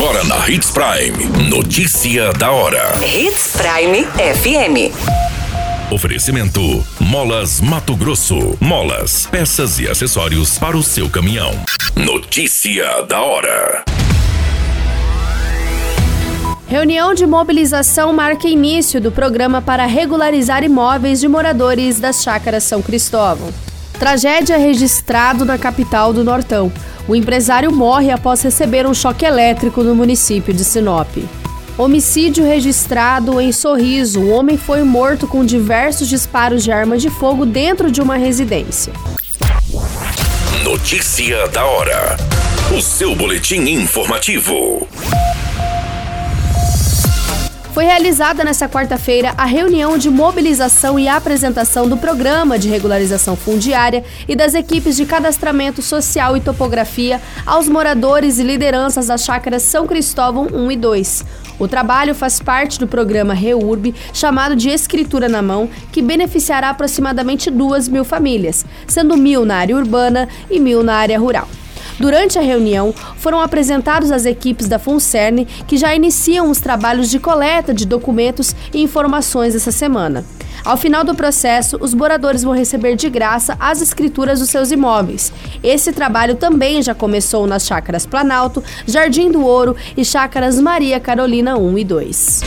Agora 0.00 0.22
na 0.22 0.48
Hits 0.48 0.70
Prime. 0.70 1.50
Notícia 1.50 2.32
da 2.34 2.52
hora. 2.52 2.94
Hits 3.04 3.56
Prime 3.56 4.04
FM. 4.04 4.94
Oferecimento: 5.92 6.86
Molas 7.00 7.60
Mato 7.60 7.96
Grosso. 7.96 8.56
Molas, 8.60 9.26
peças 9.26 9.80
e 9.80 9.88
acessórios 9.88 10.56
para 10.56 10.76
o 10.76 10.84
seu 10.84 11.10
caminhão. 11.10 11.50
Notícia 11.96 13.02
da 13.08 13.20
hora. 13.20 13.82
Reunião 16.68 17.12
de 17.12 17.26
mobilização 17.26 18.12
marca 18.12 18.46
início 18.46 19.00
do 19.00 19.10
programa 19.10 19.60
para 19.60 19.84
regularizar 19.84 20.62
imóveis 20.62 21.18
de 21.18 21.26
moradores 21.26 21.98
das 21.98 22.22
chácaras 22.22 22.62
São 22.62 22.80
Cristóvão. 22.80 23.52
Tragédia 23.98 24.56
registrado 24.56 25.44
na 25.44 25.58
capital 25.58 26.12
do 26.12 26.22
Nortão. 26.22 26.72
O 27.08 27.16
empresário 27.16 27.72
morre 27.72 28.12
após 28.12 28.40
receber 28.42 28.86
um 28.86 28.94
choque 28.94 29.24
elétrico 29.24 29.82
no 29.82 29.94
município 29.94 30.54
de 30.54 30.64
Sinop. 30.64 31.08
Homicídio 31.76 32.44
registrado 32.44 33.40
em 33.40 33.50
Sorriso. 33.50 34.20
Um 34.20 34.32
homem 34.32 34.56
foi 34.56 34.84
morto 34.84 35.26
com 35.26 35.44
diversos 35.44 36.08
disparos 36.08 36.62
de 36.62 36.70
arma 36.70 36.96
de 36.96 37.10
fogo 37.10 37.44
dentro 37.44 37.90
de 37.90 38.00
uma 38.00 38.16
residência. 38.16 38.92
Notícia 40.62 41.48
da 41.48 41.64
hora. 41.64 42.16
O 42.76 42.80
seu 42.80 43.16
boletim 43.16 43.60
informativo. 43.62 44.86
Foi 47.78 47.84
realizada 47.84 48.42
nesta 48.42 48.68
quarta-feira 48.68 49.32
a 49.38 49.44
reunião 49.44 49.96
de 49.96 50.10
mobilização 50.10 50.98
e 50.98 51.06
apresentação 51.06 51.88
do 51.88 51.96
Programa 51.96 52.58
de 52.58 52.68
Regularização 52.68 53.36
Fundiária 53.36 54.02
e 54.26 54.34
das 54.34 54.54
equipes 54.54 54.96
de 54.96 55.06
cadastramento 55.06 55.80
social 55.80 56.36
e 56.36 56.40
topografia 56.40 57.22
aos 57.46 57.68
moradores 57.68 58.40
e 58.40 58.42
lideranças 58.42 59.06
das 59.06 59.24
chácaras 59.24 59.62
São 59.62 59.86
Cristóvão 59.86 60.48
1 60.52 60.72
e 60.72 60.76
2. 60.76 61.24
O 61.56 61.68
trabalho 61.68 62.16
faz 62.16 62.40
parte 62.40 62.80
do 62.80 62.88
programa 62.88 63.32
REURB, 63.32 63.94
chamado 64.12 64.56
de 64.56 64.70
Escritura 64.70 65.28
na 65.28 65.40
Mão, 65.40 65.70
que 65.92 66.02
beneficiará 66.02 66.70
aproximadamente 66.70 67.48
duas 67.48 67.86
mil 67.86 68.04
famílias, 68.04 68.66
sendo 68.88 69.16
mil 69.16 69.44
na 69.44 69.54
área 69.54 69.76
urbana 69.76 70.28
e 70.50 70.58
mil 70.58 70.82
na 70.82 70.96
área 70.96 71.16
rural. 71.16 71.46
Durante 71.98 72.38
a 72.38 72.42
reunião, 72.42 72.94
foram 73.16 73.40
apresentados 73.40 74.10
as 74.10 74.24
equipes 74.24 74.68
da 74.68 74.78
FUNCERN, 74.78 75.44
que 75.66 75.76
já 75.76 75.94
iniciam 75.94 76.50
os 76.50 76.60
trabalhos 76.60 77.10
de 77.10 77.18
coleta 77.18 77.74
de 77.74 77.84
documentos 77.84 78.54
e 78.72 78.80
informações 78.80 79.54
essa 79.54 79.72
semana. 79.72 80.24
Ao 80.64 80.76
final 80.76 81.02
do 81.04 81.14
processo, 81.14 81.76
os 81.80 81.94
moradores 81.94 82.42
vão 82.42 82.52
receber 82.52 82.94
de 82.96 83.08
graça 83.08 83.56
as 83.58 83.80
escrituras 83.80 84.40
dos 84.40 84.50
seus 84.50 84.70
imóveis. 84.70 85.32
Esse 85.62 85.92
trabalho 85.92 86.34
também 86.34 86.82
já 86.82 86.94
começou 86.94 87.46
nas 87.46 87.66
chácaras 87.66 88.06
Planalto, 88.06 88.62
Jardim 88.86 89.30
do 89.30 89.44
Ouro 89.44 89.76
e 89.96 90.04
chácaras 90.04 90.60
Maria 90.60 91.00
Carolina 91.00 91.56
1 91.56 91.78
e 91.78 91.84
2. 91.84 92.40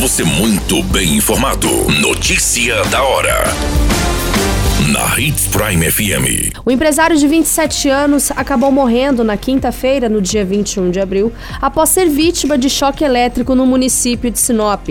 Você 0.00 0.22
muito 0.22 0.82
bem 0.84 1.16
informado. 1.16 1.68
Notícia 2.00 2.84
da 2.84 3.02
hora 3.02 3.87
na 4.88 5.18
Hits 5.18 5.46
Prime 5.48 5.90
FM. 5.90 6.56
O 6.64 6.70
empresário 6.70 7.14
de 7.14 7.28
27 7.28 7.90
anos 7.90 8.30
acabou 8.30 8.72
morrendo 8.72 9.22
na 9.22 9.36
quinta-feira, 9.36 10.08
no 10.08 10.22
dia 10.22 10.46
21 10.46 10.90
de 10.90 10.98
abril, 10.98 11.30
após 11.60 11.90
ser 11.90 12.08
vítima 12.08 12.56
de 12.56 12.70
choque 12.70 13.04
elétrico 13.04 13.54
no 13.54 13.66
município 13.66 14.30
de 14.30 14.38
Sinop. 14.38 14.88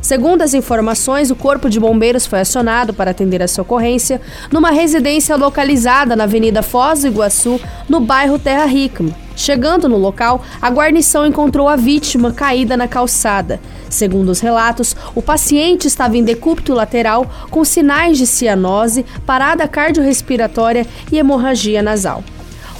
Segundo 0.00 0.42
as 0.42 0.54
informações, 0.54 1.32
o 1.32 1.36
Corpo 1.36 1.68
de 1.68 1.80
Bombeiros 1.80 2.26
foi 2.26 2.40
acionado 2.40 2.94
para 2.94 3.10
atender 3.10 3.40
essa 3.40 3.60
ocorrência 3.60 4.20
numa 4.52 4.70
residência 4.70 5.34
localizada 5.34 6.14
na 6.14 6.24
Avenida 6.24 6.62
Foz 6.62 7.00
do 7.00 7.08
Iguaçu, 7.08 7.60
no 7.88 7.98
bairro 7.98 8.38
Terra 8.38 8.66
Rica. 8.66 9.04
Chegando 9.40 9.88
no 9.88 9.96
local, 9.96 10.44
a 10.60 10.68
guarnição 10.68 11.24
encontrou 11.24 11.66
a 11.66 11.74
vítima 11.74 12.30
caída 12.30 12.76
na 12.76 12.86
calçada. 12.86 13.58
Segundo 13.88 14.28
os 14.28 14.38
relatos, 14.38 14.94
o 15.14 15.22
paciente 15.22 15.86
estava 15.86 16.14
em 16.18 16.22
decúbito 16.22 16.74
lateral 16.74 17.24
com 17.50 17.64
sinais 17.64 18.18
de 18.18 18.26
cianose, 18.26 19.06
parada 19.24 19.66
cardiorrespiratória 19.66 20.86
e 21.10 21.16
hemorragia 21.16 21.82
nasal. 21.82 22.22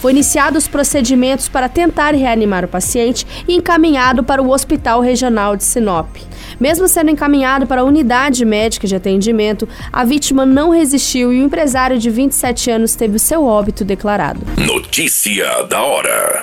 Foi 0.01 0.13
iniciados 0.13 0.65
os 0.65 0.69
procedimentos 0.69 1.47
para 1.47 1.69
tentar 1.69 2.15
reanimar 2.15 2.65
o 2.65 2.69
paciente 2.69 3.27
e 3.47 3.55
encaminhado 3.55 4.25
para 4.25 4.43
o 4.43 4.51
Hospital 4.51 5.03
Regional 5.03 5.57
de 5.57 5.65
Sinop. 5.65 6.17
Mesmo 6.59 6.89
sendo 6.89 7.11
encaminhado 7.11 7.67
para 7.67 7.83
a 7.83 7.85
unidade 7.85 8.43
médica 8.47 8.87
de 8.87 8.97
atendimento, 8.97 9.69
a 9.93 10.03
vítima 10.03 10.47
não 10.47 10.71
resistiu 10.71 11.33
e 11.33 11.41
o 11.41 11.45
empresário 11.45 11.99
de 11.99 12.09
27 12.09 12.71
anos 12.71 12.95
teve 12.95 13.17
o 13.17 13.21
seu 13.21 13.45
óbito 13.45 13.85
declarado. 13.85 14.41
Notícia 14.57 15.65
da 15.65 15.83
hora. 15.83 16.43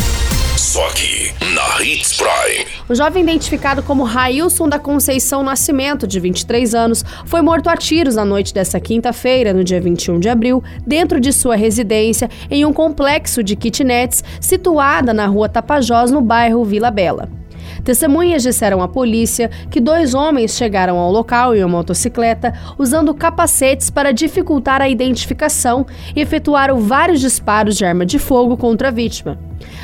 Só 0.71 0.87
aqui, 0.87 1.33
na 1.53 1.83
Hits 1.83 2.15
Prime. 2.15 2.65
O 2.87 2.95
jovem 2.95 3.23
identificado 3.23 3.83
como 3.83 4.05
Railson 4.05 4.69
da 4.69 4.79
Conceição 4.79 5.43
Nascimento, 5.43 6.07
de 6.07 6.17
23 6.17 6.73
anos, 6.73 7.03
foi 7.25 7.41
morto 7.41 7.67
a 7.67 7.75
tiros 7.75 8.15
na 8.15 8.23
noite 8.23 8.53
desta 8.53 8.79
quinta-feira, 8.79 9.53
no 9.53 9.65
dia 9.65 9.81
21 9.81 10.17
de 10.17 10.29
abril, 10.29 10.63
dentro 10.87 11.19
de 11.19 11.33
sua 11.33 11.57
residência, 11.57 12.29
em 12.49 12.63
um 12.63 12.71
complexo 12.71 13.43
de 13.43 13.53
kitnets 13.53 14.23
situada 14.39 15.13
na 15.13 15.25
rua 15.25 15.49
Tapajós, 15.49 16.09
no 16.09 16.21
bairro 16.21 16.63
Vila 16.63 16.89
Bela. 16.89 17.40
Testemunhas 17.83 18.43
disseram 18.43 18.81
à 18.81 18.87
polícia 18.87 19.49
que 19.69 19.79
dois 19.79 20.13
homens 20.13 20.55
chegaram 20.55 20.97
ao 20.97 21.11
local 21.11 21.55
em 21.55 21.63
uma 21.63 21.77
motocicleta 21.77 22.53
usando 22.77 23.13
capacetes 23.13 23.89
para 23.89 24.11
dificultar 24.11 24.81
a 24.81 24.89
identificação 24.89 25.85
e 26.15 26.21
efetuaram 26.21 26.79
vários 26.79 27.19
disparos 27.19 27.75
de 27.75 27.85
arma 27.85 28.05
de 28.05 28.19
fogo 28.19 28.55
contra 28.55 28.89
a 28.89 28.91
vítima. 28.91 29.39